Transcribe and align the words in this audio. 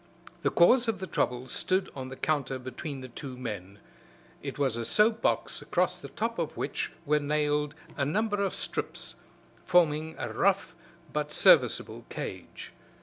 The 0.41 0.49
cause 0.49 0.87
of 0.87 0.97
the 0.99 1.05
trouble 1.05 1.45
stood 1.45 1.91
on 1.95 2.09
the 2.09 2.15
counter 2.15 2.57
between 2.57 3.01
the 3.01 3.07
two 3.07 3.37
men. 3.37 3.77
It 4.41 4.57
was 4.57 4.75
a 4.75 4.83
soap 4.83 5.21
box 5.21 5.61
across 5.61 5.99
the 5.99 6.07
top 6.09 6.39
of 6.39 6.57
which 6.57 6.91
were 7.05 7.19
nailed 7.19 7.75
a 7.97 8.03
number 8.03 8.41
of 8.43 8.55
strips, 8.55 9.13
forming 9.63 10.15
a 10.17 10.33
rough 10.33 10.75
but 11.13 11.31
serviceable 11.31 12.07
cage. 12.09 12.71